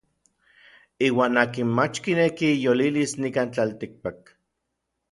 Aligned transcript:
Iuan 1.07 1.35
akin 1.43 1.67
mach 1.79 1.95
kineki 2.03 2.47
iyolilis 2.55 3.11
nikan 3.21 3.49
tlaltikpak. 3.53 4.19